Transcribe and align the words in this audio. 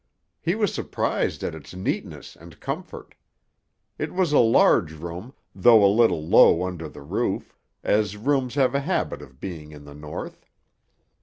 He 0.41 0.55
was 0.55 0.73
surprised 0.73 1.43
at 1.43 1.53
its 1.53 1.75
neatness 1.75 2.35
and 2.35 2.59
comfort. 2.59 3.13
It 3.99 4.11
was 4.11 4.33
a 4.33 4.39
large 4.39 4.93
room, 4.93 5.35
though 5.53 5.85
a 5.85 5.95
little 5.95 6.25
low 6.27 6.63
under 6.63 6.89
the 6.89 7.03
roof, 7.03 7.55
as 7.83 8.17
rooms 8.17 8.55
have 8.55 8.73
a 8.73 8.79
habit 8.79 9.21
of 9.21 9.39
being 9.39 9.71
in 9.71 9.83
the 9.85 9.93
North. 9.93 10.47